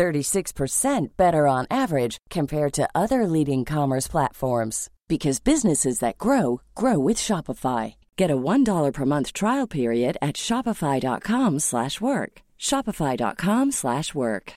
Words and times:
36% 0.00 1.16
better 1.18 1.46
on 1.46 1.66
average 1.70 2.16
compared 2.30 2.72
to 2.72 2.88
other 2.94 3.26
leading 3.26 3.66
commerce 3.66 4.08
platforms 4.08 4.88
because 5.08 5.40
businesses 5.40 5.98
that 5.98 6.16
grow 6.16 6.62
grow 6.74 6.98
with 6.98 7.18
Shopify. 7.18 7.96
Get 8.16 8.30
a 8.30 8.36
$1 8.36 8.92
per 8.94 9.04
month 9.04 9.34
trial 9.34 9.66
period 9.66 10.16
at 10.22 10.36
shopify.com/work. 10.36 12.32
shopify.com/work. 12.58 14.52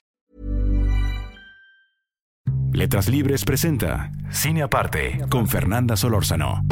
Letras 2.72 3.08
Libres 3.08 3.44
presenta 3.44 4.10
Cine 4.30 4.62
Aparte 4.62 5.26
con 5.28 5.46
Fernanda 5.46 5.94
Solórzano. 5.94 6.62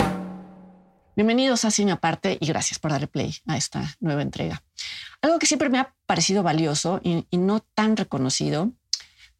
Bienvenidos 1.14 1.64
a 1.66 1.70
Cine 1.70 1.92
Aparte 1.92 2.38
y 2.40 2.46
gracias 2.46 2.78
por 2.78 2.90
darle 2.90 3.06
play 3.06 3.34
a 3.46 3.56
esta 3.56 3.96
nueva 4.00 4.22
entrega. 4.22 4.62
Algo 5.22 5.38
que 5.38 5.46
siempre 5.46 5.68
me 5.68 5.78
ha 5.78 5.94
parecido 6.06 6.42
valioso 6.42 7.00
y, 7.02 7.24
no 7.30 7.60
tan 7.60 7.96
reconocido 7.96 8.72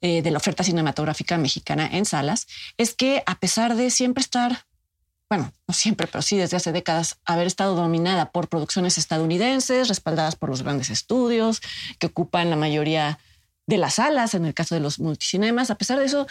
eh, 0.00 0.22
de 0.22 0.30
la 0.30 0.38
oferta 0.38 0.62
cinematográfica 0.62 1.36
mexicana 1.38 1.88
en 1.92 2.04
salas 2.04 2.46
es 2.78 2.94
que 2.94 3.22
a 3.26 3.38
pesar 3.38 3.74
de 3.74 3.90
siempre 3.90 4.22
estar, 4.22 4.64
bueno, 5.28 5.52
no 5.66 5.74
siempre, 5.74 6.06
pero 6.06 6.22
sí 6.22 6.36
desde 6.36 6.56
hace 6.56 6.70
décadas, 6.70 7.18
haber 7.24 7.48
estado 7.48 7.74
dominada 7.74 8.30
por 8.30 8.48
producciones 8.48 8.96
estadounidenses, 8.96 9.88
respaldadas 9.88 10.36
por 10.36 10.50
los 10.50 10.62
grandes 10.62 10.88
estudios, 10.88 11.60
que 11.98 12.06
ocupan 12.06 12.48
la 12.48 12.56
mayoría 12.56 13.18
de 13.66 13.78
las 13.78 13.94
salas, 13.94 14.34
en 14.34 14.44
el 14.44 14.54
caso 14.54 14.76
de 14.76 14.80
los 14.80 15.00
multicinemas, 15.00 15.70
a 15.70 15.76
pesar 15.76 15.98
de 15.98 16.04
eso, 16.04 16.28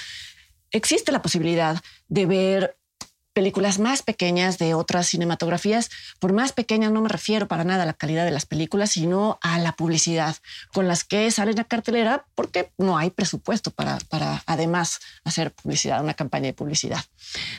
existe 0.71 1.11
la 1.11 1.21
posibilidad 1.21 1.81
de 2.07 2.25
ver 2.25 2.77
películas 3.33 3.79
más 3.79 4.01
pequeñas 4.01 4.57
de 4.57 4.73
otras 4.73 5.07
cinematografías. 5.07 5.89
Por 6.19 6.33
más 6.33 6.53
pequeñas 6.53 6.91
no 6.91 7.01
me 7.01 7.09
refiero 7.09 7.47
para 7.47 7.63
nada 7.63 7.83
a 7.83 7.85
la 7.85 7.93
calidad 7.93 8.25
de 8.25 8.31
las 8.31 8.45
películas, 8.45 8.91
sino 8.91 9.39
a 9.41 9.59
la 9.59 9.73
publicidad 9.73 10.35
con 10.73 10.87
las 10.87 11.03
que 11.03 11.29
salen 11.31 11.59
a 11.59 11.63
cartelera 11.63 12.25
porque 12.35 12.71
no 12.77 12.97
hay 12.97 13.09
presupuesto 13.09 13.71
para, 13.71 13.97
para 14.09 14.43
además 14.45 14.99
hacer 15.23 15.53
publicidad, 15.53 16.03
una 16.03 16.13
campaña 16.13 16.47
de 16.47 16.53
publicidad. 16.53 17.03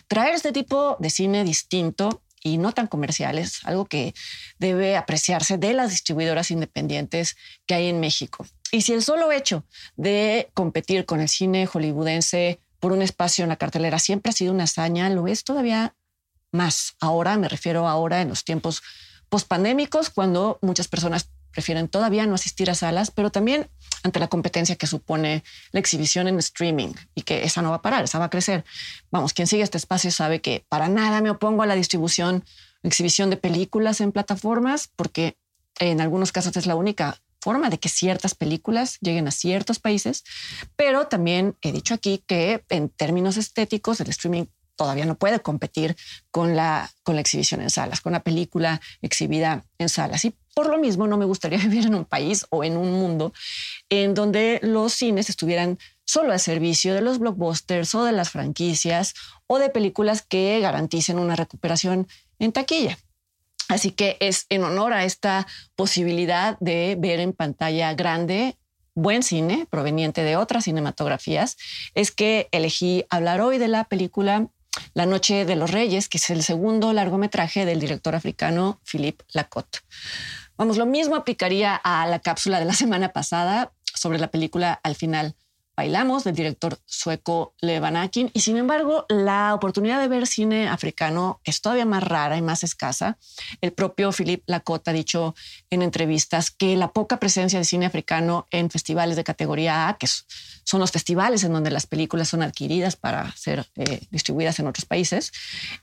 Traer 0.09 0.35
este 0.35 0.53
tipo 0.53 0.97
de 1.01 1.11
cine 1.11 1.45
distinto 1.45 2.23
y 2.43 2.59
no 2.59 2.73
tan 2.73 2.89
comerciales, 2.89 3.61
algo 3.65 3.87
que 3.87 4.15
debe 4.59 4.97
apreciarse 4.97 5.59
de 5.59 5.75
las 5.75 5.91
distribuidoras 5.91 6.51
independientes 6.51 7.37
que 7.67 7.75
hay 7.75 7.89
en 7.89 8.01
México. 8.01 8.47
Y 8.73 8.83
si 8.83 8.93
el 8.93 9.03
solo 9.03 9.31
hecho 9.33 9.65
de 9.97 10.51
competir 10.55 11.05
con 11.05 11.21
el 11.21 11.29
cine 11.29 11.67
hollywoodense 11.67 12.61
por 12.83 12.91
un 12.91 13.01
espacio 13.01 13.45
en 13.45 13.49
la 13.49 13.57
cartelera 13.57 14.01
siempre 14.01 14.31
ha 14.31 14.33
sido 14.33 14.53
una 14.53 14.65
hazaña, 14.65 15.09
lo 15.09 15.29
es 15.29 15.45
todavía 15.45 15.95
más. 16.51 16.97
Ahora, 16.99 17.39
me 17.39 17.49
refiero 17.49 17.87
ahora 17.87 18.23
en 18.23 18.29
los 18.29 18.45
tiempos 18.45 18.83
pospandémicos, 19.29 20.11
cuando 20.11 20.59
muchas 20.63 20.89
personas 20.89 21.31
prefieren 21.53 21.87
todavía 21.87 22.27
no 22.27 22.35
asistir 22.35 22.71
a 22.71 22.75
salas, 22.75 23.13
pero 23.13 23.31
también 23.31 23.71
ante 24.03 24.19
la 24.19 24.27
competencia 24.27 24.75
que 24.75 24.89
supone 24.89 25.45
la 25.71 25.79
exhibición 25.79 26.27
en 26.27 26.41
streaming 26.41 26.93
y 27.15 27.23
que 27.23 27.45
esa 27.45 27.63
no 27.63 27.71
va 27.71 27.77
a 27.77 27.83
parar, 27.83 28.03
esa 28.03 28.19
va 28.19 28.25
a 28.25 28.31
crecer. 28.31 28.65
Vamos, 29.13 29.33
quien 29.33 29.47
sigue 29.47 29.63
este 29.63 29.79
espacio 29.79 30.11
sabe 30.11 30.41
que 30.41 30.65
para 30.69 30.89
nada 30.89 31.21
me 31.21 31.31
opongo 31.31 31.63
a 31.63 31.67
la 31.67 31.77
distribución, 31.77 32.45
exhibición 32.83 33.31
de 33.31 33.37
películas 33.37 34.01
en 34.01 34.11
plataformas, 34.11 34.91
porque 34.97 35.37
en 35.79 36.01
algunos 36.01 36.33
casos 36.33 36.57
es 36.57 36.67
la 36.67 36.75
única 36.75 37.23
forma 37.43 37.71
de 37.71 37.79
que 37.79 37.89
ciertas 37.89 38.35
películas 38.35 38.99
lleguen 39.01 39.27
a 39.27 39.33
ciertos 39.33 39.81
países, 39.81 40.23
pero 40.77 41.09
también 41.09 41.57
he 41.61 41.73
dicho 41.73 41.93
aquí 41.95 42.23
que 42.27 42.65
en 42.69 42.89
términos 42.89 43.37
estéticos 43.37 44.01
el 44.01 44.11
streaming 44.11 44.47
todavía 44.77 45.05
no 45.05 45.17
puede 45.17 45.41
competir 45.41 45.97
con 46.31 46.57
la, 46.57 46.91
con 47.03 47.17
la 47.17 47.21
exhibición 47.21 47.61
en 47.61 47.71
salas, 47.71 48.01
con 48.01 48.13
la 48.13 48.23
película 48.23 48.81
exhibida 49.01 49.65
en 49.79 49.89
salas. 49.89 50.25
Y 50.25 50.35
por 50.55 50.69
lo 50.69 50.79
mismo 50.79 51.07
no 51.07 51.17
me 51.17 51.25
gustaría 51.25 51.59
vivir 51.69 51.87
en 51.87 51.95
un 51.95 52.05
país 52.05 52.47
o 52.51 52.65
en 52.65 52.77
un 52.77 52.93
mundo 52.93 53.33
en 53.91 54.15
donde 54.15 54.61
los 54.63 54.93
cines 54.93 55.29
estuvieran 55.29 55.79
solo 56.05 56.33
al 56.33 56.41
servicio 56.41 56.95
de 56.95 57.01
los 57.01 57.19
blockbusters 57.19 57.95
o 57.95 58.05
de 58.05 58.13
las 58.13 58.31
franquicias 58.31 59.15
o 59.47 59.59
de 59.59 59.69
películas 59.69 60.23
que 60.23 60.61
garanticen 60.61 61.19
una 61.19 61.37
recuperación 61.37 62.07
en 62.39 62.53
taquilla. 62.53 62.99
Así 63.73 63.93
que 63.93 64.19
es 64.21 64.45
en 64.51 64.65
honor 64.65 64.93
a 64.93 65.05
esta 65.05 65.47
posibilidad 65.77 66.59
de 66.61 66.95
ver 66.99 67.21
en 67.21 67.33
pantalla 67.33 67.95
grande 67.95 68.59
buen 68.95 69.23
cine 69.23 69.67
proveniente 69.71 70.23
de 70.23 70.37
otras 70.37 70.65
cinematografías, 70.65 71.57
es 71.95 72.11
que 72.11 72.49
elegí 72.53 73.07
hablar 73.09 73.41
hoy 73.41 73.57
de 73.57 73.69
la 73.69 73.85
película 73.85 74.49
La 74.93 75.07
Noche 75.07 75.47
de 75.47 75.57
los 75.57 75.71
Reyes, 75.71 76.11
que 76.11 76.19
es 76.19 76.29
el 76.29 76.43
segundo 76.43 76.93
largometraje 76.93 77.65
del 77.65 77.81
director 77.81 78.15
africano 78.15 78.79
Philippe 78.85 79.25
Lacotte. 79.33 79.79
Vamos, 80.59 80.77
lo 80.77 80.85
mismo 80.85 81.17
aplicaría 81.17 81.75
a 81.75 82.07
la 82.07 82.19
cápsula 82.19 82.59
de 82.59 82.67
la 82.67 82.75
semana 82.75 83.15
pasada 83.15 83.73
sobre 83.95 84.19
la 84.19 84.31
película 84.31 84.79
Al 84.83 84.97
final 84.97 85.35
Bailamos 85.75 86.25
del 86.25 86.35
director 86.35 86.79
sueco 86.85 87.55
Levanakin 87.61 88.31
y 88.35 88.41
sin 88.41 88.59
embargo 88.59 89.07
la 89.09 89.55
oportunidad 89.55 90.01
de 90.01 90.09
ver 90.09 90.27
cine 90.27 90.69
africano 90.69 91.41
es 91.45 91.63
todavía 91.63 91.87
más 91.87 92.05
rara 92.05 92.37
y 92.37 92.43
más 92.43 92.63
escasa. 92.63 93.19
El 93.63 93.73
propio 93.73 94.13
Philippe 94.13 94.45
Lacote 94.47 94.91
ha 94.91 94.93
dicho 94.93 95.35
en 95.71 95.81
entrevistas 95.81 96.51
que 96.51 96.77
la 96.77 96.93
poca 96.93 97.19
presencia 97.19 97.59
de 97.59 97.65
cine 97.65 97.87
africano 97.87 98.47
en 98.51 98.69
festivales 98.69 99.17
de 99.17 99.25
categoría 99.25 99.89
A, 99.89 99.97
que 99.97 100.07
son 100.07 100.81
los 100.81 100.91
festivales 100.91 101.43
en 101.43 101.53
donde 101.53 101.71
las 101.71 101.87
películas 101.87 102.29
son 102.29 102.43
adquiridas 102.43 102.97
para 102.97 103.35
ser 103.35 103.67
eh, 103.77 104.01
distribuidas 104.11 104.59
en 104.59 104.67
otros 104.67 104.85
países, 104.85 105.33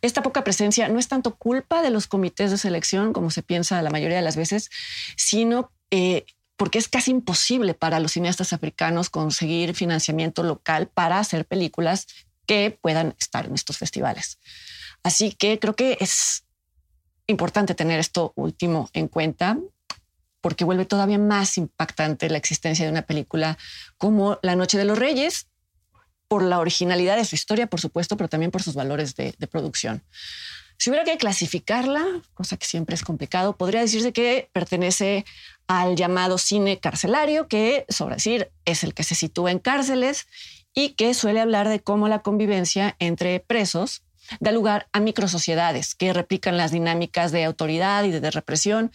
esta 0.02 0.22
poca 0.22 0.44
presencia 0.44 0.88
no 0.88 1.00
es 1.00 1.08
tanto 1.08 1.36
culpa 1.36 1.82
de 1.82 1.90
los 1.90 2.08
comités 2.08 2.52
de 2.52 2.58
selección 2.58 3.12
como 3.12 3.32
se 3.32 3.44
piensa 3.44 3.82
la 3.82 3.90
mayoría 3.90 4.18
de 4.18 4.24
las 4.24 4.36
veces, 4.36 4.70
sino 5.18 5.72
eh, 5.92 6.26
porque 6.60 6.78
es 6.78 6.90
casi 6.90 7.12
imposible 7.12 7.74
para 7.74 8.02
los 8.02 8.12
cineastas 8.12 8.52
africanos 8.52 9.10
conseguir 9.10 9.74
financiamiento 9.74 10.44
local 10.44 10.90
para 10.90 11.18
hacer 11.18 11.46
películas 11.46 12.06
que 12.46 12.78
puedan 12.82 13.16
estar 13.18 13.46
en 13.46 13.56
estos 13.56 13.78
festivales. 13.78 14.40
Así 15.02 15.32
que 15.32 15.58
creo 15.58 15.78
que 15.78 15.98
es 16.02 16.44
importante 17.28 17.76
tener 17.76 17.98
esto 18.02 18.34
último 18.36 18.90
en 18.92 19.08
cuenta 19.08 19.58
porque 20.42 20.66
vuelve 20.66 20.84
todavía 20.84 21.18
más 21.18 21.58
impactante 21.58 22.30
la 22.30 22.38
existencia 22.38 22.84
de 22.84 22.92
una 22.92 23.04
película 23.04 23.58
como 23.98 24.38
La 24.42 24.58
Noche 24.58 24.78
de 24.78 24.84
los 24.84 25.00
Reyes, 25.00 25.48
por 26.28 26.44
la 26.44 26.60
originalidad 26.60 27.16
de 27.16 27.24
su 27.24 27.36
historia, 27.36 27.68
por 27.68 27.80
supuesto, 27.80 28.18
pero 28.18 28.28
también 28.28 28.52
por 28.52 28.64
sus 28.64 28.76
valores 28.76 29.16
de, 29.16 29.34
de 29.38 29.48
producción. 29.48 30.04
Si 30.80 30.90
hubiera 30.90 31.04
que 31.04 31.18
clasificarla, 31.18 32.06
cosa 32.34 32.56
que 32.56 32.66
siempre 32.66 32.96
es 32.96 33.04
complicado, 33.04 33.58
podría 33.58 33.82
decirse 33.82 34.14
que 34.14 34.50
pertenece 34.54 35.26
al 35.68 35.98
llamado 35.98 36.38
cine 36.38 36.80
carcelario, 36.80 37.50
que, 37.50 37.86
sobre 37.90 38.16
decir, 38.16 38.50
es 38.64 38.86
el 38.86 38.94
que 38.94 39.04
se 39.04 39.14
sitúa 39.14 39.52
en 39.52 39.60
cárceles 39.60 40.28
y 40.74 40.92
que 40.92 41.14
suele 41.14 41.42
hablar 41.42 41.68
de 41.68 41.82
cómo 41.82 42.08
la 42.08 42.20
convivencia 42.20 42.96
entre 43.00 43.42
presos 43.42 44.04
da 44.40 44.54
lugar 44.54 44.88
a 44.94 45.02
microsociedades 45.02 45.96
que 45.96 46.14
replican 46.14 46.56
las 46.56 46.72
dinámicas 46.72 47.34
de 47.34 47.44
autoridad 47.44 48.06
y 48.06 48.12
de 48.12 48.32
represión 48.32 48.94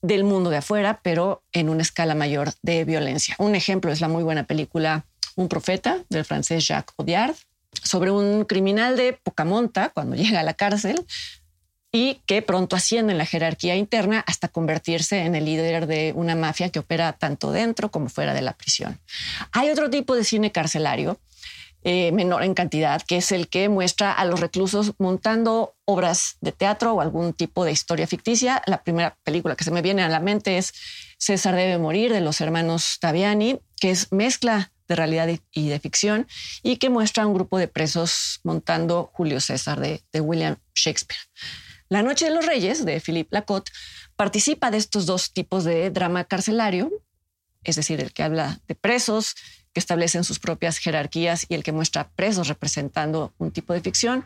del 0.00 0.24
mundo 0.24 0.48
de 0.48 0.56
afuera, 0.56 1.00
pero 1.02 1.42
en 1.52 1.68
una 1.68 1.82
escala 1.82 2.14
mayor 2.14 2.54
de 2.62 2.86
violencia. 2.86 3.36
Un 3.38 3.54
ejemplo 3.54 3.92
es 3.92 4.00
la 4.00 4.08
muy 4.08 4.22
buena 4.22 4.44
película 4.46 5.04
Un 5.34 5.48
profeta 5.48 6.04
del 6.08 6.24
francés 6.24 6.66
Jacques 6.66 6.94
Audiard, 6.98 7.34
sobre 7.82 8.10
un 8.10 8.44
criminal 8.44 8.96
de 8.96 9.14
poca 9.14 9.44
monta 9.44 9.90
cuando 9.90 10.16
llega 10.16 10.40
a 10.40 10.44
la 10.44 10.54
cárcel 10.54 11.06
y 11.94 12.22
que 12.26 12.40
pronto 12.40 12.74
asciende 12.74 13.12
en 13.12 13.18
la 13.18 13.26
jerarquía 13.26 13.76
interna 13.76 14.24
hasta 14.26 14.48
convertirse 14.48 15.20
en 15.20 15.34
el 15.34 15.44
líder 15.44 15.86
de 15.86 16.14
una 16.16 16.34
mafia 16.34 16.70
que 16.70 16.78
opera 16.78 17.12
tanto 17.12 17.52
dentro 17.52 17.90
como 17.90 18.08
fuera 18.08 18.32
de 18.32 18.40
la 18.40 18.54
prisión. 18.54 18.98
Hay 19.52 19.68
otro 19.68 19.90
tipo 19.90 20.16
de 20.16 20.24
cine 20.24 20.52
carcelario, 20.52 21.20
eh, 21.84 22.12
menor 22.12 22.44
en 22.44 22.54
cantidad, 22.54 23.02
que 23.02 23.18
es 23.18 23.30
el 23.30 23.48
que 23.48 23.68
muestra 23.68 24.12
a 24.12 24.24
los 24.24 24.40
reclusos 24.40 24.94
montando 24.98 25.74
obras 25.84 26.36
de 26.40 26.52
teatro 26.52 26.94
o 26.94 27.00
algún 27.00 27.34
tipo 27.34 27.64
de 27.64 27.72
historia 27.72 28.06
ficticia. 28.06 28.62
La 28.66 28.82
primera 28.82 29.18
película 29.24 29.56
que 29.56 29.64
se 29.64 29.72
me 29.72 29.82
viene 29.82 30.02
a 30.02 30.08
la 30.08 30.20
mente 30.20 30.58
es 30.58 30.72
César 31.18 31.56
debe 31.56 31.78
morir 31.78 32.12
de 32.12 32.20
los 32.20 32.40
hermanos 32.40 32.98
Taviani, 33.00 33.60
que 33.80 33.90
es 33.90 34.12
mezcla 34.12 34.72
de 34.92 34.96
realidad 34.96 35.28
y 35.52 35.68
de 35.68 35.80
ficción, 35.80 36.28
y 36.62 36.76
que 36.76 36.90
muestra 36.90 37.22
a 37.22 37.26
un 37.26 37.34
grupo 37.34 37.58
de 37.58 37.66
presos 37.66 38.40
montando 38.44 39.10
Julio 39.14 39.40
César 39.40 39.80
de, 39.80 40.02
William 40.20 40.56
Shakespeare. 40.74 41.20
La 41.88 42.02
Noche 42.02 42.26
de 42.26 42.30
los 42.30 42.44
Reyes, 42.46 42.84
de 42.84 43.00
Philippe 43.00 43.30
Lacotte, 43.32 43.72
participa 44.16 44.70
de 44.70 44.78
estos 44.78 45.06
dos 45.06 45.32
tipos 45.32 45.64
de 45.64 45.90
drama 45.90 46.24
carcelario, 46.24 46.90
es 47.64 47.76
decir, 47.76 48.00
el 48.00 48.12
que 48.12 48.22
habla 48.22 48.60
de 48.68 48.74
presos 48.74 49.34
que 49.72 49.80
establecen 49.80 50.24
sus 50.24 50.38
propias 50.38 50.78
jerarquías 50.78 51.46
y 51.48 51.54
el 51.54 51.62
que 51.62 51.72
muestra 51.72 52.10
presos 52.10 52.48
representando 52.48 53.32
un 53.38 53.50
tipo 53.50 53.72
de 53.72 53.80
ficción, 53.80 54.24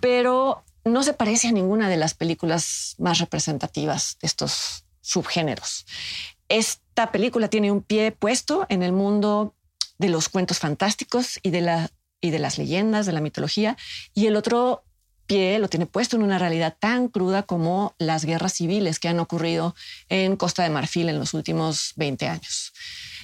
pero 0.00 0.64
no 0.84 1.02
se 1.02 1.14
parece 1.14 1.48
a 1.48 1.52
ninguna 1.52 1.88
de 1.88 1.96
las 1.96 2.12
películas 2.12 2.94
más 2.98 3.18
representativas 3.18 4.18
de 4.20 4.26
estos 4.26 4.84
subgéneros. 5.00 5.86
Esta 6.48 7.10
película 7.10 7.48
tiene 7.48 7.72
un 7.72 7.82
pie 7.82 8.12
puesto 8.12 8.66
en 8.68 8.82
el 8.82 8.92
mundo 8.92 9.54
de 9.98 10.08
los 10.08 10.28
cuentos 10.28 10.58
fantásticos 10.58 11.38
y 11.42 11.50
de, 11.50 11.60
la, 11.60 11.90
y 12.20 12.30
de 12.30 12.38
las 12.38 12.58
leyendas, 12.58 13.06
de 13.06 13.12
la 13.12 13.20
mitología, 13.20 13.76
y 14.14 14.26
el 14.26 14.36
otro 14.36 14.84
pie 15.26 15.58
lo 15.58 15.68
tiene 15.68 15.86
puesto 15.86 16.16
en 16.16 16.22
una 16.22 16.38
realidad 16.38 16.76
tan 16.78 17.08
cruda 17.08 17.44
como 17.44 17.94
las 17.98 18.24
guerras 18.24 18.54
civiles 18.54 18.98
que 18.98 19.08
han 19.08 19.20
ocurrido 19.20 19.74
en 20.08 20.36
Costa 20.36 20.62
de 20.62 20.70
Marfil 20.70 21.08
en 21.08 21.18
los 21.18 21.34
últimos 21.34 21.92
20 21.96 22.28
años. 22.28 22.72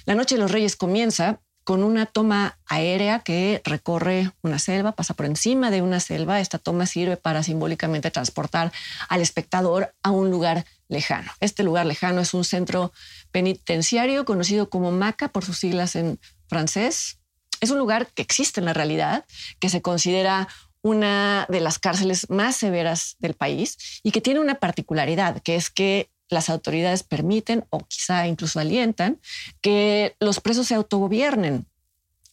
La 0.05 0.15
Noche 0.15 0.35
de 0.35 0.41
los 0.41 0.51
Reyes 0.51 0.75
comienza 0.75 1.39
con 1.63 1.83
una 1.83 2.07
toma 2.07 2.57
aérea 2.65 3.19
que 3.19 3.61
recorre 3.63 4.31
una 4.41 4.57
selva, 4.57 4.93
pasa 4.93 5.13
por 5.13 5.27
encima 5.27 5.69
de 5.69 5.81
una 5.81 5.99
selva. 5.99 6.39
Esta 6.39 6.57
toma 6.57 6.87
sirve 6.87 7.17
para 7.17 7.43
simbólicamente 7.43 8.09
transportar 8.09 8.71
al 9.09 9.21
espectador 9.21 9.93
a 10.01 10.09
un 10.09 10.31
lugar 10.31 10.65
lejano. 10.87 11.31
Este 11.39 11.63
lugar 11.63 11.85
lejano 11.85 12.21
es 12.21 12.33
un 12.33 12.43
centro 12.43 12.91
penitenciario 13.31 14.25
conocido 14.25 14.69
como 14.69 14.91
MACA 14.91 15.27
por 15.27 15.45
sus 15.45 15.59
siglas 15.59 15.95
en 15.95 16.19
francés. 16.51 17.17
Es 17.61 17.71
un 17.71 17.79
lugar 17.79 18.07
que 18.07 18.21
existe 18.21 18.59
en 18.59 18.65
la 18.65 18.73
realidad, 18.73 19.25
que 19.59 19.69
se 19.69 19.81
considera 19.81 20.49
una 20.81 21.45
de 21.49 21.61
las 21.61 21.79
cárceles 21.79 22.29
más 22.29 22.57
severas 22.57 23.15
del 23.19 23.35
país 23.35 23.77
y 24.03 24.11
que 24.11 24.19
tiene 24.19 24.41
una 24.41 24.55
particularidad, 24.55 25.41
que 25.41 25.55
es 25.55 25.69
que 25.69 26.09
las 26.29 26.49
autoridades 26.49 27.03
permiten 27.03 27.65
o 27.69 27.85
quizá 27.87 28.27
incluso 28.27 28.59
alientan 28.59 29.19
que 29.61 30.15
los 30.19 30.39
presos 30.41 30.67
se 30.67 30.75
autogobiernen. 30.75 31.67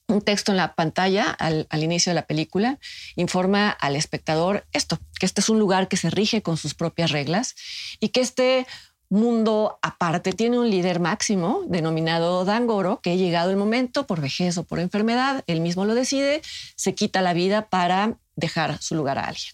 Un 0.09 0.23
texto 0.23 0.53
en 0.53 0.57
la 0.57 0.75
pantalla 0.75 1.31
al, 1.31 1.67
inicio 1.83 2.11
de 2.11 2.15
la 2.15 2.27
película 2.27 2.79
informa 3.15 3.69
al 3.71 3.95
espectador 3.95 4.67
esto, 4.73 4.99
que 5.21 5.27
este 5.27 5.43
es 5.43 5.49
un 5.51 5.59
lugar 5.59 5.87
que 5.87 5.99
se 5.99 6.11
rige 6.11 6.41
con 6.43 6.57
sus 6.57 6.75
propias 6.75 7.11
reglas 7.11 7.55
y 8.01 8.09
que 8.09 8.21
este 8.21 8.67
mundo 9.11 9.79
aparte 9.83 10.33
tiene 10.33 10.59
un 10.59 10.71
líder 10.71 11.01
máximo 11.01 11.63
denominado 11.67 12.45
Dangoro, 12.45 13.01
que 13.01 13.17
llegado 13.17 13.51
el 13.51 13.57
momento 13.57 14.07
por 14.07 14.21
vejez 14.21 14.59
o 14.59 14.65
por 14.65 14.81
enfermedad, 14.81 15.45
él 15.47 15.61
mismo 15.61 15.85
lo 15.85 15.95
decide, 15.95 16.43
se 16.77 16.95
quita 16.95 17.23
la 17.23 17.33
vida 17.33 17.69
para 17.69 18.19
dejar 18.37 18.81
su 18.83 18.95
lugar 18.95 19.19
a 19.19 19.29
alguien. 19.29 19.53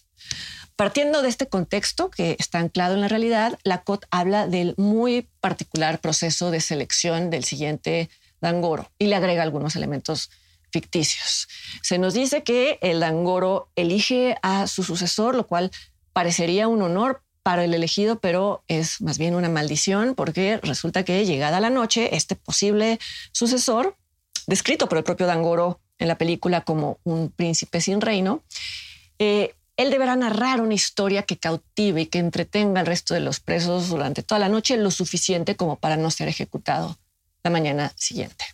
Partiendo 0.76 1.22
de 1.22 1.28
este 1.28 1.48
contexto 1.48 2.10
que 2.10 2.36
está 2.40 2.58
anclado 2.58 2.94
en 2.94 3.00
la 3.00 3.08
realidad, 3.08 3.58
la 3.62 3.82
COT 3.82 4.06
habla 4.10 4.48
del 4.48 4.74
muy 4.76 5.28
particular 5.40 6.00
proceso 6.00 6.50
de 6.50 6.60
selección 6.60 7.30
del 7.30 7.44
siguiente 7.44 8.10
Dangoro 8.40 8.90
y 8.98 9.06
le 9.06 9.14
agrega 9.14 9.44
algunos 9.44 9.76
elementos 9.76 10.30
ficticios. 10.72 11.46
Se 11.82 11.98
nos 11.98 12.14
dice 12.14 12.42
que 12.42 12.80
el 12.82 12.98
Dangoro 12.98 13.70
elige 13.76 14.36
a 14.42 14.66
su 14.66 14.82
sucesor, 14.82 15.36
lo 15.36 15.46
cual 15.46 15.70
parecería 16.12 16.66
un 16.66 16.82
honor 16.82 17.22
para 17.44 17.62
el 17.62 17.74
elegido, 17.74 18.18
pero 18.18 18.64
es 18.68 19.02
más 19.02 19.18
bien 19.18 19.34
una 19.34 19.50
maldición 19.50 20.14
porque 20.14 20.58
resulta 20.62 21.04
que 21.04 21.26
llegada 21.26 21.60
la 21.60 21.68
noche, 21.68 22.16
este 22.16 22.36
posible 22.36 22.98
sucesor, 23.32 23.96
descrito 24.46 24.88
por 24.88 24.96
el 24.96 25.04
propio 25.04 25.26
Dangoro 25.26 25.78
en 25.98 26.08
la 26.08 26.16
película 26.16 26.62
como 26.62 26.98
un 27.04 27.30
príncipe 27.30 27.82
sin 27.82 28.00
reino, 28.00 28.42
eh, 29.18 29.54
él 29.76 29.90
deberá 29.90 30.16
narrar 30.16 30.62
una 30.62 30.72
historia 30.72 31.24
que 31.24 31.36
cautive 31.36 32.00
y 32.00 32.06
que 32.06 32.18
entretenga 32.18 32.80
al 32.80 32.86
resto 32.86 33.12
de 33.12 33.20
los 33.20 33.40
presos 33.40 33.90
durante 33.90 34.22
toda 34.22 34.38
la 34.38 34.48
noche 34.48 34.78
lo 34.78 34.90
suficiente 34.90 35.54
como 35.54 35.76
para 35.76 35.98
no 35.98 36.10
ser 36.10 36.28
ejecutado 36.28 36.96
la 37.42 37.50
mañana 37.50 37.92
siguiente. 37.96 38.46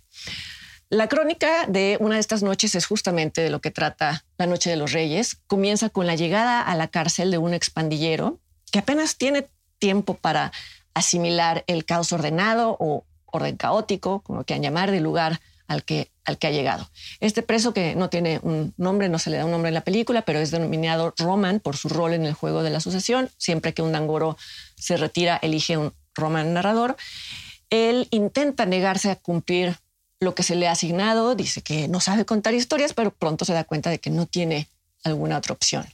La 0.88 1.08
crónica 1.08 1.66
de 1.68 1.96
una 2.00 2.16
de 2.16 2.20
estas 2.20 2.42
noches 2.42 2.74
es 2.74 2.86
justamente 2.86 3.40
de 3.40 3.50
lo 3.50 3.60
que 3.60 3.70
trata 3.70 4.24
la 4.36 4.48
Noche 4.48 4.70
de 4.70 4.76
los 4.76 4.90
Reyes. 4.90 5.36
Comienza 5.46 5.90
con 5.90 6.08
la 6.08 6.16
llegada 6.16 6.60
a 6.60 6.74
la 6.74 6.88
cárcel 6.88 7.30
de 7.30 7.38
un 7.38 7.54
expandillero 7.54 8.40
que 8.70 8.78
apenas 8.78 9.16
tiene 9.16 9.48
tiempo 9.78 10.14
para 10.14 10.52
asimilar 10.94 11.64
el 11.66 11.84
caos 11.84 12.12
ordenado 12.12 12.76
o 12.78 13.04
orden 13.26 13.56
caótico, 13.56 14.20
como 14.20 14.40
lo 14.40 14.44
quieran 14.44 14.62
llamar, 14.62 14.90
del 14.90 15.02
lugar 15.02 15.40
al 15.66 15.84
que, 15.84 16.10
al 16.24 16.36
que 16.36 16.48
ha 16.48 16.50
llegado. 16.50 16.90
Este 17.20 17.42
preso 17.42 17.72
que 17.72 17.94
no 17.94 18.10
tiene 18.10 18.40
un 18.42 18.74
nombre, 18.76 19.08
no 19.08 19.18
se 19.18 19.30
le 19.30 19.36
da 19.36 19.44
un 19.44 19.52
nombre 19.52 19.68
en 19.68 19.74
la 19.74 19.82
película, 19.82 20.22
pero 20.22 20.40
es 20.40 20.50
denominado 20.50 21.14
Roman 21.16 21.60
por 21.60 21.76
su 21.76 21.88
rol 21.88 22.12
en 22.12 22.26
el 22.26 22.34
juego 22.34 22.62
de 22.62 22.70
la 22.70 22.80
sucesión. 22.80 23.30
Siempre 23.36 23.72
que 23.72 23.82
un 23.82 23.92
Dangoro 23.92 24.36
se 24.76 24.96
retira, 24.96 25.38
elige 25.40 25.76
un 25.76 25.92
Roman 26.14 26.52
narrador. 26.54 26.96
Él 27.70 28.08
intenta 28.10 28.66
negarse 28.66 29.10
a 29.10 29.16
cumplir 29.16 29.76
lo 30.18 30.34
que 30.34 30.42
se 30.42 30.56
le 30.56 30.66
ha 30.66 30.72
asignado, 30.72 31.34
dice 31.34 31.62
que 31.62 31.88
no 31.88 32.00
sabe 32.00 32.24
contar 32.24 32.52
historias, 32.52 32.92
pero 32.92 33.12
pronto 33.12 33.44
se 33.44 33.54
da 33.54 33.64
cuenta 33.64 33.90
de 33.90 34.00
que 34.00 34.10
no 34.10 34.26
tiene 34.26 34.68
alguna 35.04 35.38
otra 35.38 35.54
opción. 35.54 35.86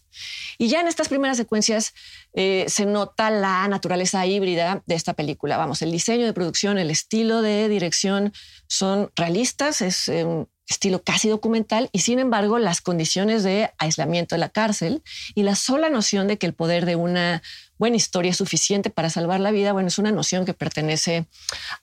Y 0.58 0.68
ya 0.68 0.80
en 0.80 0.88
estas 0.88 1.08
primeras 1.08 1.36
secuencias 1.36 1.94
eh, 2.34 2.64
se 2.68 2.86
nota 2.86 3.30
la 3.30 3.66
naturaleza 3.68 4.24
híbrida 4.26 4.82
de 4.86 4.94
esta 4.94 5.14
película. 5.14 5.56
Vamos, 5.56 5.82
el 5.82 5.92
diseño 5.92 6.26
de 6.26 6.32
producción, 6.32 6.78
el 6.78 6.90
estilo 6.90 7.42
de 7.42 7.68
dirección 7.68 8.32
son 8.66 9.10
realistas, 9.16 9.80
es 9.80 10.08
eh, 10.08 10.24
un 10.24 10.48
estilo 10.68 11.02
casi 11.02 11.28
documental 11.28 11.88
y 11.92 12.00
sin 12.00 12.18
embargo 12.18 12.58
las 12.58 12.80
condiciones 12.80 13.44
de 13.44 13.70
aislamiento 13.78 14.34
de 14.34 14.40
la 14.40 14.48
cárcel 14.48 15.02
y 15.34 15.44
la 15.44 15.54
sola 15.54 15.90
noción 15.90 16.26
de 16.26 16.38
que 16.38 16.46
el 16.46 16.54
poder 16.54 16.86
de 16.86 16.96
una 16.96 17.42
buena 17.78 17.96
historia 17.96 18.32
es 18.32 18.36
suficiente 18.36 18.90
para 18.90 19.10
salvar 19.10 19.38
la 19.38 19.52
vida, 19.52 19.72
bueno, 19.72 19.88
es 19.88 19.98
una 19.98 20.10
noción 20.10 20.44
que 20.44 20.54
pertenece 20.54 21.26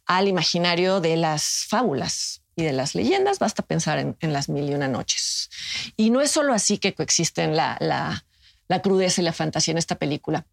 al 0.06 0.28
imaginario 0.28 1.00
de 1.00 1.16
las 1.16 1.66
fábulas 1.70 2.43
y 2.56 2.64
de 2.64 2.74
las 2.74 2.96
leyendas, 2.96 3.40
basta 3.40 3.64
pensar 3.64 4.00
en, 4.00 4.34
las 4.34 4.50
mil 4.50 4.70
y 4.70 4.74
una 4.74 4.88
noches. 4.88 5.50
Y 5.98 6.10
no 6.10 6.22
es 6.22 6.32
solo 6.32 6.54
así 6.54 6.78
que 6.78 6.94
coexisten 6.94 7.56
la, 7.56 7.78
la, 7.80 8.24
crudeza 8.82 9.22
y 9.22 9.24
la 9.24 9.34
fantasía 9.34 9.72
en 9.74 9.78
esta 9.78 9.96
película. 9.96 10.46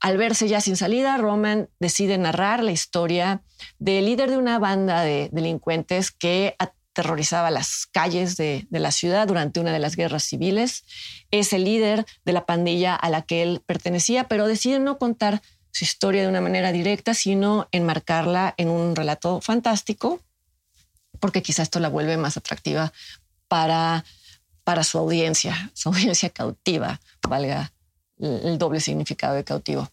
Al 0.00 0.16
verse 0.16 0.48
ya 0.48 0.60
sin 0.60 0.76
salida, 0.76 1.16
Roman 1.16 1.68
decide 1.78 2.18
narrar 2.18 2.62
la 2.64 2.72
historia 2.72 3.42
del 3.78 4.06
líder 4.06 4.30
de 4.30 4.38
una 4.38 4.58
banda 4.58 5.02
de 5.02 5.28
delincuentes 5.32 6.10
que 6.10 6.56
aterrorizaba 6.58 7.52
las 7.52 7.86
calles 7.86 8.36
de, 8.36 8.66
de, 8.70 8.80
la 8.80 8.90
ciudad 8.90 9.28
durante 9.28 9.60
una 9.60 9.72
de 9.72 9.78
las 9.78 9.94
guerras 9.94 10.24
civiles. 10.24 10.84
Es 11.30 11.52
el 11.52 11.64
líder 11.64 12.04
de 12.24 12.32
la 12.32 12.46
pandilla 12.46 12.96
a 12.96 13.08
la 13.08 13.22
que 13.22 13.42
él 13.42 13.62
pertenecía, 13.64 14.24
pero 14.24 14.48
decide 14.48 14.80
no 14.80 14.98
contar 14.98 15.42
su 15.70 15.84
historia 15.84 16.22
de 16.22 16.28
una 16.28 16.40
manera 16.40 16.72
directa, 16.72 17.14
sino 17.14 17.68
enmarcarla 17.70 18.54
en 18.56 18.68
un 18.68 18.96
relato 18.96 19.40
fantástico 19.40 20.20
porque 21.20 21.42
quizá 21.42 21.62
esto 21.62 21.78
la 21.80 21.88
vuelve 21.88 22.16
más 22.16 22.36
atractiva 22.36 22.92
para, 23.48 24.04
para 24.64 24.84
su 24.84 24.98
audiencia, 24.98 25.70
su 25.74 25.90
audiencia 25.90 26.30
cautiva, 26.30 27.00
valga 27.28 27.72
el 28.18 28.58
doble 28.58 28.80
significado 28.80 29.34
de 29.34 29.44
cautivo. 29.44 29.90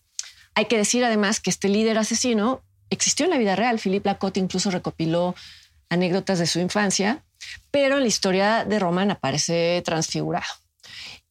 Hay 0.56 0.66
que 0.66 0.78
decir 0.78 1.06
además 1.06 1.40
que 1.40 1.50
este 1.50 1.70
líder 1.70 1.98
asesino 1.98 2.64
existió 2.90 3.26
en 3.26 3.32
la 3.32 3.38
vida 3.38 3.56
real. 3.56 3.80
Philippe 3.80 4.10
Lacotte 4.10 4.38
incluso 4.38 4.72
recopiló 4.72 5.36
anécdotas 5.90 6.40
de 6.40 6.48
su 6.48 6.60
infancia, 6.60 7.24
pero 7.72 7.98
en 7.98 8.02
la 8.02 8.08
historia 8.08 8.66
de 8.66 8.80
Roman 8.80 9.12
aparece 9.12 9.82
transfigurado. 9.86 10.46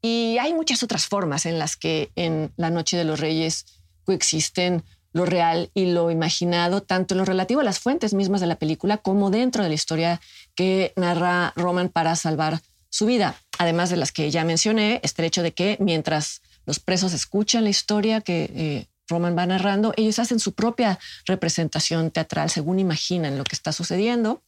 Y 0.01 0.39
hay 0.39 0.55
muchas 0.55 0.83
otras 0.83 1.07
formas 1.07 1.47
en 1.47 1.59
las 1.59 1.77
que 1.77 2.11
en 2.15 2.53
La 2.57 2.71
Noche 2.71 2.97
de 2.97 3.05
los 3.05 3.19
Reyes 3.19 3.67
coexisten 4.05 4.85
lo 5.17 5.25
real 5.25 5.71
y 5.73 5.87
lo 5.87 6.11
imaginado, 6.11 6.83
tanto 6.83 7.15
lo 7.15 7.25
relativo 7.25 7.63
a 7.63 7.65
las 7.65 7.79
fuentes 7.79 8.13
mismas 8.13 8.43
de 8.43 8.47
la 8.47 8.57
película 8.57 8.99
como 8.99 9.31
dentro 9.31 9.63
de 9.63 9.71
la 9.71 9.75
historia 9.75 10.21
que 10.55 10.93
narra 10.95 11.55
Roman 11.57 11.89
para 11.89 12.15
salvar 12.17 12.61
su 12.91 13.07
vida. 13.07 13.35
Además 13.59 13.89
de 13.89 13.97
las 13.97 14.13
que 14.13 14.31
ya 14.31 14.45
mencioné, 14.45 15.01
este 15.03 15.25
hecho 15.25 15.43
de 15.43 15.55
que 15.55 15.79
mientras 15.81 16.43
los 16.67 16.81
presos 16.81 17.15
escuchan 17.15 17.65
la 17.65 17.71
historia 17.71 18.21
que 18.21 18.51
eh, 18.55 18.87
Roman 19.09 19.35
va 19.39 19.47
narrando, 19.47 19.95
ellos 19.97 20.19
hacen 20.19 20.39
su 20.39 20.53
propia 20.53 20.99
representación 21.25 22.11
teatral 22.11 22.51
según 22.51 22.79
imaginan 22.79 23.39
lo 23.39 23.45
que 23.45 23.57
está 23.57 23.73
sucediendo. 23.73 24.43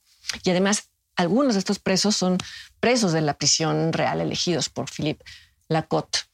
Y 0.44 0.50
además, 0.50 0.90
algunos 1.16 1.54
de 1.54 1.60
estos 1.60 1.78
presos 1.78 2.14
son 2.14 2.36
presos 2.78 3.12
de 3.12 3.22
la 3.22 3.32
prisión 3.38 3.94
real 3.94 4.20
elegidos 4.20 4.68
por 4.68 4.90
Philippe 4.90 5.24
Lacotte 5.68 6.28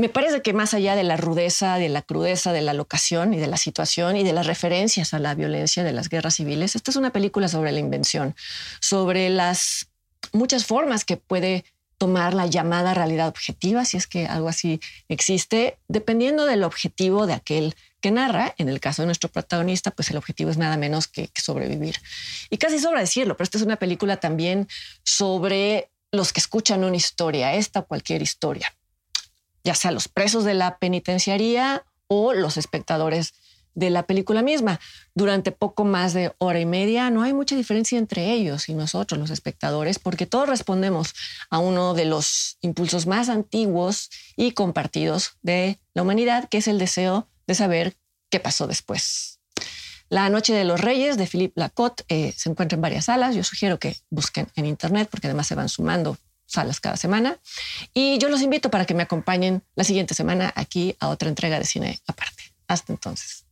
me 0.00 0.08
parece 0.08 0.40
que 0.40 0.54
más 0.54 0.72
allá 0.72 0.96
de 0.96 1.04
la 1.04 1.18
rudeza, 1.18 1.76
de 1.76 1.90
la 1.90 2.00
crudeza 2.00 2.54
de 2.54 2.62
la 2.62 2.72
locación 2.72 3.34
y 3.34 3.38
de 3.38 3.46
la 3.46 3.58
situación 3.58 4.16
y 4.16 4.24
de 4.24 4.32
las 4.32 4.46
referencias 4.46 5.12
a 5.12 5.18
la 5.18 5.34
violencia 5.34 5.84
de 5.84 5.92
las 5.92 6.08
guerras 6.08 6.36
civiles, 6.36 6.74
esta 6.74 6.90
es 6.90 6.96
una 6.96 7.10
película 7.10 7.48
sobre 7.48 7.70
la 7.70 7.80
invención, 7.80 8.34
sobre 8.80 9.28
las 9.28 9.90
muchas 10.32 10.64
formas 10.64 11.04
que 11.04 11.18
puede 11.18 11.64
tomar 11.98 12.32
la 12.32 12.46
llamada 12.46 12.94
realidad 12.94 13.28
objetiva, 13.28 13.84
si 13.84 13.98
es 13.98 14.06
que 14.06 14.24
algo 14.24 14.48
así 14.48 14.80
existe, 15.10 15.76
dependiendo 15.86 16.46
del 16.46 16.64
objetivo 16.64 17.26
de 17.26 17.34
aquel 17.34 17.74
que 18.00 18.10
narra. 18.10 18.54
En 18.56 18.70
el 18.70 18.80
caso 18.80 19.02
de 19.02 19.06
nuestro 19.06 19.28
protagonista, 19.28 19.90
pues 19.90 20.10
el 20.10 20.16
objetivo 20.16 20.50
es 20.50 20.56
nada 20.56 20.78
menos 20.78 21.08
que, 21.08 21.28
que 21.28 21.42
sobrevivir. 21.42 21.96
Y 22.48 22.56
casi 22.56 22.78
sobra 22.78 23.00
decirlo, 23.00 23.36
pero 23.36 23.44
esta 23.44 23.58
es 23.58 23.64
una 23.64 23.76
película 23.76 24.16
también 24.16 24.66
sobre 25.04 25.90
los 26.10 26.32
que 26.32 26.40
escuchan 26.40 26.84
una 26.84 26.96
historia, 26.96 27.52
esta 27.52 27.80
o 27.80 27.86
cualquier 27.86 28.22
historia 28.22 28.74
ya 29.64 29.74
sea 29.74 29.90
los 29.90 30.08
presos 30.08 30.44
de 30.44 30.54
la 30.54 30.78
penitenciaría 30.78 31.84
o 32.06 32.32
los 32.32 32.56
espectadores 32.56 33.34
de 33.74 33.90
la 33.90 34.04
película 34.04 34.42
misma. 34.42 34.80
Durante 35.14 35.52
poco 35.52 35.84
más 35.84 36.12
de 36.12 36.32
hora 36.38 36.60
y 36.60 36.66
media 36.66 37.10
no 37.10 37.22
hay 37.22 37.32
mucha 37.32 37.56
diferencia 37.56 37.98
entre 37.98 38.32
ellos 38.32 38.68
y 38.68 38.74
nosotros, 38.74 39.18
los 39.18 39.30
espectadores, 39.30 39.98
porque 39.98 40.26
todos 40.26 40.48
respondemos 40.48 41.14
a 41.50 41.58
uno 41.58 41.94
de 41.94 42.04
los 42.04 42.58
impulsos 42.60 43.06
más 43.06 43.28
antiguos 43.28 44.10
y 44.36 44.52
compartidos 44.52 45.36
de 45.42 45.78
la 45.94 46.02
humanidad, 46.02 46.48
que 46.48 46.58
es 46.58 46.68
el 46.68 46.78
deseo 46.78 47.28
de 47.46 47.54
saber 47.54 47.96
qué 48.28 48.40
pasó 48.40 48.66
después. 48.66 49.40
La 50.08 50.28
Noche 50.28 50.52
de 50.52 50.64
los 50.64 50.80
Reyes 50.80 51.16
de 51.16 51.28
Philippe 51.28 51.60
Lacotte 51.60 52.04
eh, 52.08 52.32
se 52.36 52.50
encuentra 52.50 52.74
en 52.74 52.82
varias 52.82 53.04
salas. 53.04 53.36
Yo 53.36 53.44
sugiero 53.44 53.78
que 53.78 53.96
busquen 54.10 54.48
en 54.56 54.66
internet 54.66 55.08
porque 55.08 55.28
además 55.28 55.46
se 55.46 55.54
van 55.54 55.68
sumando 55.68 56.18
salas 56.50 56.80
cada 56.80 56.96
semana. 56.96 57.38
Y 57.94 58.18
yo 58.18 58.28
los 58.28 58.42
invito 58.42 58.70
para 58.70 58.84
que 58.84 58.94
me 58.94 59.02
acompañen 59.02 59.62
la 59.74 59.84
siguiente 59.84 60.14
semana 60.14 60.52
aquí 60.54 60.96
a 61.00 61.08
otra 61.08 61.28
entrega 61.28 61.58
de 61.58 61.64
cine 61.64 62.00
aparte. 62.06 62.42
Hasta 62.68 62.92
entonces. 62.92 63.44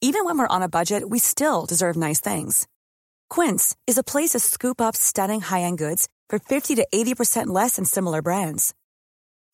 Even 0.00 0.24
when 0.24 0.38
we're 0.38 0.46
on 0.46 0.62
a 0.62 0.68
budget, 0.68 1.02
we 1.08 1.18
still 1.18 1.66
deserve 1.66 1.96
nice 1.96 2.20
things. 2.20 2.68
Quince 3.28 3.76
is 3.86 3.98
a 3.98 4.04
place 4.04 4.30
to 4.30 4.38
scoop 4.38 4.80
up 4.80 4.96
stunning 4.96 5.40
high-end 5.40 5.76
goods 5.76 6.08
for 6.28 6.38
50 6.38 6.76
to 6.76 6.86
80% 6.94 7.48
less 7.48 7.76
than 7.76 7.84
similar 7.84 8.22
brands. 8.22 8.74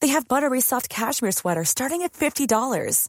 They 0.00 0.09
have 0.09 0.28
buttery 0.28 0.61
soft 0.61 0.88
cashmere 0.88 1.33
sweaters 1.33 1.71
starting 1.71 2.02
at 2.02 2.12
$50, 2.12 3.09